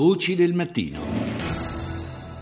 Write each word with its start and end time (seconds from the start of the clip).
Voci 0.00 0.34
del 0.34 0.54
mattino. 0.54 1.19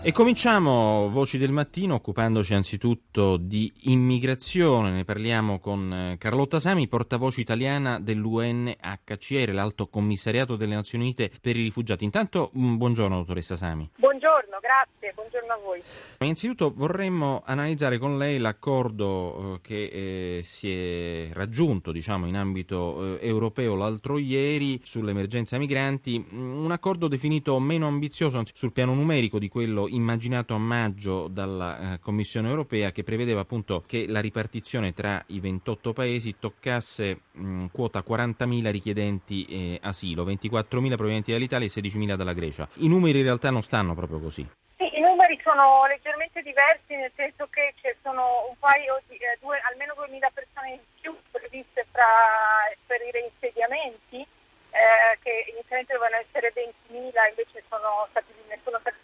E 0.09 0.13
cominciamo 0.13 1.11
Voci 1.11 1.37
del 1.37 1.53
Mattino 1.53 1.97
occupandoci 1.97 2.55
anzitutto 2.55 3.37
di 3.37 3.71
immigrazione. 3.83 4.91
Ne 4.91 5.05
parliamo 5.05 5.59
con 5.59 5.93
eh, 5.93 6.17
Carlotta 6.17 6.59
Sami, 6.59 6.89
portavoce 6.89 7.43
italiana 7.43 8.01
dell'UNHCR, 8.01 9.53
l'Alto 9.53 9.89
Commissariato 9.89 10.57
delle 10.57 10.77
Nazioni 10.77 11.05
Unite 11.05 11.31
per 11.43 11.57
i 11.59 11.63
Rifugiati. 11.63 12.05
Intanto, 12.05 12.49
buongiorno 12.55 13.17
dottoressa 13.17 13.55
Sami. 13.55 13.91
Buongiorno, 13.99 14.59
grazie, 14.63 15.13
buongiorno 15.15 15.53
a 15.53 15.57
voi. 15.59 15.83
Innanzitutto 16.21 16.73
vorremmo 16.75 17.43
analizzare 17.45 17.99
con 17.99 18.17
lei 18.17 18.39
l'accordo 18.39 19.57
eh, 19.57 19.61
che 19.61 20.39
eh, 20.39 20.43
si 20.43 20.73
è 20.73 21.29
raggiunto 21.35 21.93
diciamo, 21.93 22.27
in 22.27 22.37
ambito 22.37 23.19
eh, 23.21 23.27
europeo 23.27 23.75
l'altro 23.75 24.17
ieri 24.17 24.81
sull'emergenza 24.83 25.59
migranti, 25.59 26.27
un 26.31 26.71
accordo 26.73 27.09
definito 27.09 27.59
meno 27.61 27.87
ambizioso 27.87 28.43
sul 28.55 28.73
piano 28.73 28.95
numerico 28.95 29.39
di 29.39 29.49
quello 29.49 29.87
immaginato 29.99 30.55
a 30.55 30.59
maggio 30.59 31.29
dalla 31.29 31.95
eh, 31.95 31.99
Commissione 32.01 32.49
europea 32.49 32.91
che 32.91 33.05
prevedeva 33.05 33.41
appunto 33.41 33.83
che 33.87 34.07
la 34.09 34.21
ripartizione 34.21 34.95
tra 34.95 35.23
i 35.29 35.41
28 35.41 35.93
paesi 35.93 36.37
toccasse 36.39 37.21
mh, 37.33 37.67
quota 37.73 38.03
40.000 38.07 38.71
richiedenti 38.71 39.45
eh, 39.45 39.79
asilo, 39.83 40.25
24.000 40.25 40.97
provenienti 40.97 41.33
dall'Italia 41.33 41.67
e 41.67 41.71
16.000 41.71 42.15
dalla 42.15 42.33
Grecia. 42.33 42.69
I 42.77 42.89
numeri 42.89 43.19
in 43.19 43.25
realtà 43.25 43.51
non 43.51 43.63
stanno 43.63 43.95
proprio 43.95 44.19
così. 44.19 44.49
Sì, 44.77 44.89
i 44.97 45.01
numeri 45.01 45.39
sono 45.43 45.87
leggermente 45.87 46.41
diversi 46.43 46.95
nel 46.95 47.13
senso 47.15 47.49
che 47.51 47.75
ci 47.83 47.93
sono 48.03 48.47
un 48.49 48.57
paio 48.59 49.03
di, 49.09 49.17
eh, 49.17 49.37
due, 49.41 49.61
almeno 49.71 49.95
2.000 49.99 50.33
persone 50.33 50.73
in 50.73 50.81
più 51.01 51.15
previste 51.31 51.87
fra, 51.91 52.07
per 52.87 53.01
i 53.03 53.11
reinsediamenti 53.11 54.27
eh, 54.71 55.19
che 55.23 55.51
inizialmente 55.51 55.93
dovevano 55.93 56.23
essere 56.23 56.53
20.000 56.55 56.95
invece 56.95 57.65
sono 57.69 58.07
stati, 58.11 58.33
sono 58.63 58.79
stati 58.81 58.97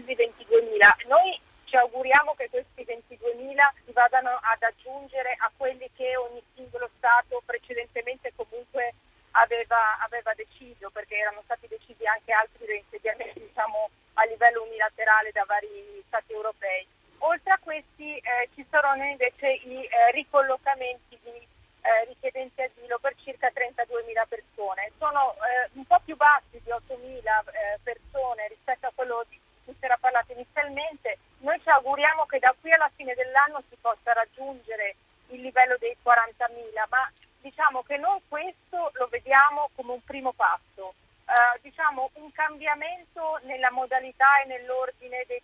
decisi 0.00 0.14
22.000. 0.14 1.08
Noi 1.08 1.40
ci 1.64 1.76
auguriamo 1.76 2.34
che 2.34 2.48
questi 2.48 2.84
22.000 2.84 3.60
si 3.84 3.92
vadano 3.92 4.38
ad 4.40 4.62
aggiungere 4.62 5.34
a 5.38 5.50
quelli 5.56 5.88
che 5.94 6.16
ogni 6.16 6.42
singolo 6.54 6.88
Stato 6.96 7.42
precedentemente 7.44 8.32
comunque 8.34 8.94
aveva, 9.32 9.98
aveva 10.00 10.32
deciso, 10.34 10.90
perché 10.90 11.16
erano 11.16 11.42
stati 11.44 11.66
decisi 11.68 12.06
anche 12.06 12.32
altri 12.32 12.66
reinsediamenti 12.66 13.40
diciamo, 13.40 13.90
a 14.14 14.24
livello 14.24 14.62
unilaterale 14.62 15.30
da 15.32 15.44
vari 15.46 16.02
Stati 16.06 16.32
europei. 16.32 16.86
Oltre 17.18 17.52
a 17.52 17.58
questi 17.58 18.16
eh, 18.16 18.48
ci 18.54 18.64
saranno 18.70 19.04
invece 19.04 19.48
i 19.48 19.84
eh, 19.84 20.10
ricollocamenti 20.12 21.18
di 21.22 21.46
eh, 21.88 22.04
richiedenti 22.06 22.62
asilo 22.62 22.98
per 22.98 23.14
circa 23.22 23.48
32.000 23.48 24.28
persone. 24.28 24.92
Sono 24.98 25.34
eh, 25.34 25.70
un 25.74 25.84
po' 25.84 26.00
più 26.04 26.16
bassi 26.16 26.60
di 26.62 26.70
8.000 26.70 26.94
eh, 26.94 27.78
persone 27.82 28.48
rispetto 28.48 28.86
a 28.86 28.92
quello 28.94 29.24
di 29.28 29.38
cui 29.64 29.74
si 29.78 29.84
era 29.84 29.96
parlato 29.98 30.32
inizialmente. 30.32 31.18
Noi 31.38 31.60
ci 31.62 31.68
auguriamo 31.68 32.26
che 32.26 32.38
da 32.38 32.54
qui 32.68 32.72
alla 32.72 32.90
fine 32.94 33.14
dell'anno 33.14 33.62
si 33.70 33.76
possa 33.80 34.12
raggiungere 34.12 34.96
il 35.28 35.40
livello 35.40 35.76
dei 35.78 35.96
40.000, 36.04 36.84
ma 36.90 37.10
diciamo 37.40 37.82
che 37.82 37.96
noi 37.96 38.20
questo 38.28 38.90
lo 38.94 39.06
vediamo 39.08 39.70
come 39.74 39.92
un 39.92 40.04
primo 40.04 40.32
passo. 40.32 40.92
Uh, 41.28 41.58
diciamo 41.60 42.10
un 42.14 42.32
cambiamento 42.32 43.38
nella 43.42 43.70
modalità 43.70 44.40
e 44.42 44.46
nell'ordine 44.46 45.24
dei, 45.26 45.42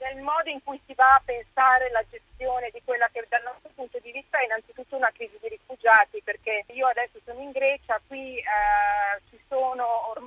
nel 0.00 0.16
modo 0.22 0.48
in 0.48 0.62
cui 0.62 0.80
si 0.86 0.94
va 0.94 1.14
a 1.14 1.22
pensare 1.24 1.90
la 1.90 2.02
gestione 2.08 2.70
di 2.70 2.80
quella 2.84 3.08
che 3.12 3.24
dal 3.28 3.42
nostro 3.42 3.70
punto 3.74 3.98
di 4.00 4.12
vista 4.12 4.38
è 4.38 4.44
innanzitutto 4.44 4.96
una 4.96 5.12
crisi 5.12 5.38
di 5.40 5.48
rifugiati, 5.48 6.22
perché 6.22 6.64
io 6.72 6.86
adesso 6.86 7.20
sono 7.24 7.40
in 7.40 7.52
Grecia, 7.52 8.00
qui 8.06 8.38
eh, 8.38 9.20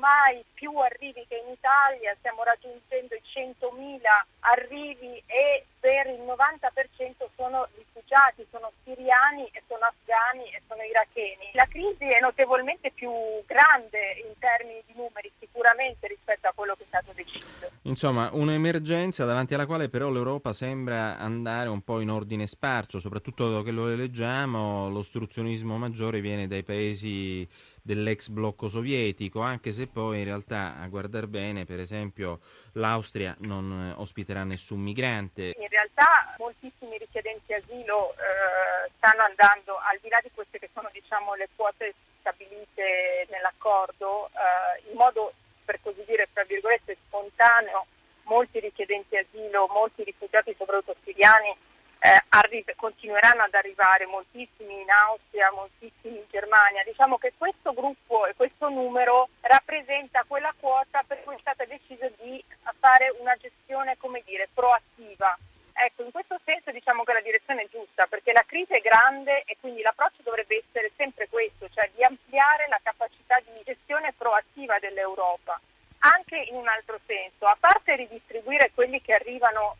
ormai 0.08 0.44
più 0.54 0.72
arrivi 0.78 1.26
che 1.28 1.44
in 1.44 1.52
Italia, 1.52 2.16
stiamo 2.20 2.44
raggiungendo 2.44 3.14
i 3.14 3.22
100.000 3.22 4.00
arrivi 4.40 5.22
e 5.28 5.66
per 5.80 6.08
il 6.08 6.24
90% 6.24 7.28
sono 7.36 7.68
rifugiati, 7.76 8.48
sono 8.50 8.72
siriani 8.84 9.48
e 9.52 9.62
sono 9.68 9.86
afghani 9.86 10.50
e 10.50 10.62
sono 10.68 10.82
iracheni. 10.82 11.52
La 11.54 11.68
crisi 11.70 12.06
è 12.06 12.20
notevolmente 12.20 12.92
più 12.92 13.12
grande 13.46 14.24
in 14.26 14.34
termini 14.40 14.82
di 14.88 14.94
numeri 14.96 15.32
sicuramente 15.40 16.08
rispetto 16.08 16.48
a 16.48 16.54
quello 16.56 16.76
che 16.76 16.84
è 16.84 16.88
stato 16.88 17.12
deciso. 17.14 17.70
Insomma, 17.84 18.30
un'emergenza 18.32 19.26
davanti 19.26 19.54
alla 19.54 19.66
quale 19.66 19.90
però 19.90 20.10
l'Europa 20.10 20.54
sembra 20.54 21.18
andare 21.18 21.70
un 21.70 21.82
po' 21.82 22.00
in 22.00 22.10
ordine 22.10 22.48
sparso, 22.48 23.00
soprattutto 23.00 23.52
da 23.52 23.62
quello 23.62 23.86
che 23.86 23.96
leggiamo, 23.96 24.90
l'ostruzionismo 24.90 25.78
maggiore 25.78 26.22
viene 26.22 26.48
dai 26.48 26.64
paesi 26.64 27.48
dell'ex 27.88 28.28
blocco 28.28 28.68
sovietico, 28.68 29.40
anche 29.40 29.72
se 29.72 29.88
poi 29.88 30.20
in 30.20 30.26
realtà 30.26 30.76
a 30.78 30.88
guardar 30.88 31.28
bene, 31.28 31.64
per 31.64 31.80
esempio, 31.80 32.40
l'Austria 32.74 33.34
non 33.40 33.94
ospiterà 33.96 34.44
nessun 34.44 34.82
migrante. 34.82 35.56
In 35.58 35.70
realtà 35.70 36.36
moltissimi 36.38 36.98
richiedenti 36.98 37.54
asilo 37.54 38.12
eh, 38.12 38.92
stanno 38.98 39.24
andando 39.24 39.78
al 39.78 39.98
di 40.02 40.10
là 40.10 40.20
di 40.22 40.30
queste 40.34 40.60
che 40.60 40.70
sono 40.74 40.90
diciamo, 40.92 41.34
le 41.36 41.48
quote 41.56 41.96
stabilite 42.20 43.26
nell'accordo 43.30 44.28
eh, 44.36 44.90
in 44.92 44.98
modo 44.98 45.32
per 45.64 45.80
così 45.82 46.04
dire, 46.06 46.28
tra 46.34 46.44
virgolette, 46.44 46.98
spontaneo, 47.08 47.86
molti 48.24 48.60
richiedenti 48.60 49.16
asilo, 49.16 49.68
molti 49.72 50.04
rifugiati, 50.04 50.54
soprattutto 50.58 50.96
siriani, 51.04 51.56
eh, 52.00 52.22
arri- 52.30 52.66
continueranno 52.76 53.44
ad 53.44 53.54
arrivare, 53.54 54.06
moltissimi 54.06 54.82
in 54.82 54.90
Austria, 54.90 55.52
moltissimi 55.52 56.18
in 56.18 56.26
Germania. 56.30 56.84
Diciamo 56.84 57.18
che 57.18 57.34
questo 57.38 57.74
gruppo 57.74 58.26
e 58.26 58.36
questo 58.36 58.70
numero 58.70 59.30
rappresenta 59.42 60.24
quella 60.28 60.54
quota 60.60 61.04
per 61.06 61.24
cui 61.24 61.36
è 61.36 61.40
stata 61.40 61.66
deciso 61.66 62.10
di 62.22 62.44
fare 62.80 63.14
una 63.20 63.36
gestione, 63.36 63.98
come 63.98 64.22
dire, 64.26 64.50
proattiva. 64.54 65.38
Ecco, 65.80 66.04
in 66.04 66.12
questo 66.12 66.40
senso 66.44 66.72
diciamo 66.72 67.04
che 67.04 67.14
la 67.14 67.22
direzione 67.22 67.64
è 67.64 67.68
giusta, 67.70 68.08
perché 68.08 68.32
la 68.32 68.44
crisi 68.48 68.74
è 68.74 68.80
grande 68.80 69.44
e 69.46 69.58
quindi 69.60 69.84
l'approccio 69.84 70.24
dovrebbe 70.24 70.64
essere 70.66 70.92
sempre 70.96 71.28
questo, 71.30 71.70
cioè 71.70 71.90
di 71.94 72.04
ampliare 72.04 72.68
la 72.68 72.80
capacità 72.82 73.40
di 73.46 73.62
gestione 73.64 74.14
proattiva 74.18 74.80
dell'Europa. 74.80 75.60
Anche 76.00 76.38
in 76.38 76.56
un 76.56 76.68
altro 76.68 77.00
senso, 77.06 77.46
a 77.46 77.58
parte 77.60 77.96
ridistribuire 77.96 78.72
quelli 78.74 79.02
che 79.02 79.14
arrivano 79.14 79.78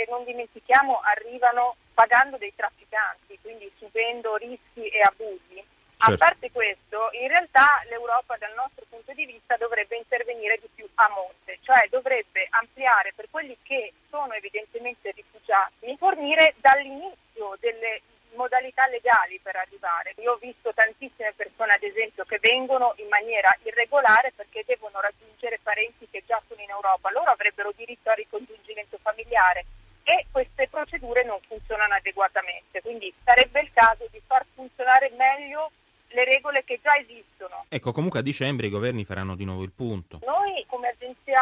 che 0.00 0.06
non 0.08 0.24
dimentichiamo 0.24 1.00
arrivano 1.04 1.76
pagando 1.92 2.38
dei 2.38 2.54
trafficanti, 2.56 3.38
quindi 3.42 3.70
subendo 3.76 4.36
rischi 4.36 4.88
e 4.88 5.02
abusi, 5.04 5.62
Certo. 6.00 6.14
A 6.14 6.16
parte 6.16 6.50
questo, 6.50 7.10
in 7.12 7.28
realtà 7.28 7.84
l'Europa 7.90 8.34
dal 8.38 8.54
nostro 8.56 8.86
punto 8.88 9.12
di 9.12 9.26
vista 9.26 9.58
dovrebbe 9.58 9.98
intervenire 9.98 10.56
di 10.56 10.70
più 10.74 10.88
a 10.94 11.06
monte, 11.10 11.58
cioè 11.60 11.88
dovrebbe 11.90 12.46
ampliare 12.48 13.12
per 13.14 13.28
quelli 13.28 13.54
che 13.60 13.92
sono 14.08 14.32
evidentemente 14.32 15.10
rifugiati, 15.10 15.94
fornire 15.98 16.54
dall'inizio 16.56 17.54
delle 17.60 18.00
modalità 18.32 18.86
legali 18.86 19.38
per 19.40 19.56
arrivare. 19.56 20.14
Io 20.24 20.32
ho 20.32 20.36
visto 20.36 20.72
tantissime 20.72 21.34
persone, 21.36 21.74
ad 21.74 21.82
esempio, 21.82 22.24
che 22.24 22.38
vengono 22.40 22.94
in 22.96 23.08
maniera 23.08 23.54
irregolare 23.64 24.32
perché 24.34 24.64
devono 24.64 25.00
raggiungere 25.00 25.60
parenti 25.62 26.08
che 26.10 26.24
già 26.26 26.40
sono 26.48 26.62
in 26.62 26.70
Europa. 26.70 27.10
Loro 27.10 27.30
avrebbero 27.30 27.72
diritto 27.76 28.08
al 28.08 28.16
ricongiungimento 28.16 28.96
familiare 29.02 29.66
e 30.10 30.26
queste 30.32 30.66
procedure 30.68 31.22
non 31.22 31.38
funzionano 31.46 31.94
adeguatamente. 31.94 32.80
Quindi 32.82 33.14
sarebbe 33.22 33.60
il 33.60 33.70
caso 33.72 34.08
di 34.10 34.20
far 34.26 34.44
funzionare 34.54 35.12
meglio 35.16 35.70
le 36.08 36.24
regole 36.24 36.64
che 36.64 36.80
già 36.82 36.96
esistono. 36.96 37.66
Ecco, 37.68 37.92
comunque 37.92 38.18
a 38.18 38.22
dicembre 38.22 38.66
i 38.66 38.70
governi 38.70 39.04
faranno 39.04 39.36
di 39.36 39.44
nuovo 39.44 39.62
il 39.62 39.70
punto. 39.70 40.18
Noi 40.26 40.66
come 40.66 40.88
agenzia 40.88 41.40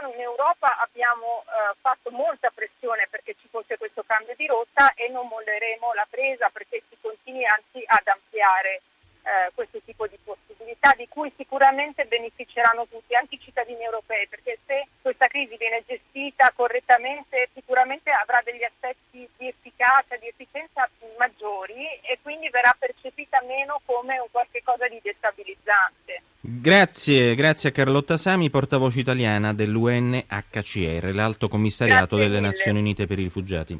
ONU 0.00 0.14
in 0.14 0.20
Europa 0.20 0.78
abbiamo 0.78 1.44
eh, 1.44 1.76
fatto 1.82 2.10
molta 2.10 2.48
pressione 2.48 3.06
perché 3.10 3.36
ci 3.38 3.48
fosse 3.50 3.76
questo 3.76 4.02
cambio 4.06 4.34
di 4.34 4.46
rotta 4.46 4.94
e 4.94 5.10
non 5.10 5.26
molleremo 5.28 5.92
la 5.92 6.06
presa 6.08 6.48
perché 6.48 6.82
si 6.88 6.96
continui 7.02 7.44
anzi 7.44 7.84
ad 7.84 8.06
ampliare 8.06 8.80
eh, 9.20 9.52
questo 9.54 9.80
tipo 9.84 10.06
di 10.06 10.16
possibilità 10.24 10.94
di 10.96 11.06
cui 11.08 11.30
sicuramente 11.36 12.06
beneficeranno 12.06 12.86
tutti, 12.88 13.14
anche 13.14 13.34
i 13.34 13.40
cittadini 13.40 13.84
europei, 13.84 14.26
perché 14.28 14.58
se 14.64 14.86
crisi 15.40 15.56
viene 15.56 15.82
gestita 15.86 16.52
correttamente 16.54 17.48
sicuramente 17.54 18.10
avrà 18.10 18.42
degli 18.44 18.62
aspetti 18.62 19.26
di 19.38 19.48
efficacia, 19.48 20.16
di 20.16 20.28
efficienza 20.28 20.88
maggiori 21.18 21.84
e 22.02 22.18
quindi 22.22 22.48
verrà 22.50 22.74
percepita 22.78 23.40
meno 23.46 23.80
come 23.86 24.18
un 24.18 24.28
qualche 24.30 24.60
cosa 24.62 24.88
di 24.88 25.00
destabilizzante. 25.02 26.22
Grazie, 26.40 27.34
grazie 27.34 27.68
a 27.68 27.72
Carlotta 27.72 28.16
Sami, 28.16 28.50
portavoce 28.50 29.00
italiana 29.00 29.54
dell'UNHCR, 29.54 31.14
l'Alto 31.14 31.48
Commissariato 31.48 32.16
delle 32.16 32.40
Nazioni 32.40 32.78
Unite 32.78 33.06
per 33.06 33.18
i 33.18 33.24
Rifugiati. 33.24 33.78